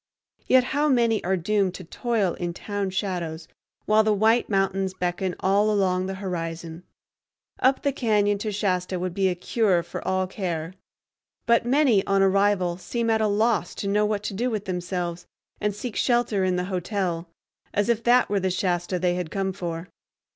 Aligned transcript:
Yet 0.47 0.63
how 0.73 0.89
many 0.89 1.23
are 1.23 1.37
doomed 1.37 1.75
to 1.75 1.83
toil 1.83 2.33
in 2.33 2.55
town 2.55 2.89
shadows 2.89 3.47
while 3.85 4.03
the 4.03 4.11
white 4.15 4.49
mountains 4.49 4.95
beckon 4.95 5.35
all 5.41 5.69
along 5.69 6.07
the 6.07 6.15
horizon! 6.15 6.81
Up 7.59 7.83
the 7.83 7.93
cañon 7.93 8.39
to 8.39 8.51
Shasta 8.51 8.97
would 8.97 9.13
be 9.13 9.29
a 9.29 9.35
cure 9.35 9.83
for 9.83 10.01
all 10.07 10.25
care. 10.25 10.73
But 11.45 11.67
many 11.67 12.03
on 12.07 12.23
arrival 12.23 12.77
seem 12.79 13.11
at 13.11 13.21
a 13.21 13.27
loss 13.27 13.75
to 13.75 13.87
know 13.87 14.07
what 14.07 14.23
to 14.23 14.33
do 14.33 14.49
with 14.49 14.65
themselves, 14.65 15.27
and 15.59 15.75
seek 15.75 15.95
shelter 15.95 16.43
in 16.43 16.55
the 16.55 16.65
hotel, 16.65 17.27
as 17.71 17.87
if 17.87 18.01
that 18.01 18.27
were 18.27 18.39
the 18.39 18.49
Shasta 18.49 18.97
they 18.97 19.13
had 19.13 19.29
come 19.29 19.53
for. 19.53 19.87